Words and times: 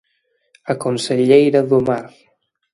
A 0.71 0.73
conselleira 0.83 1.59
do 1.69 1.79
Mar. 1.87 2.07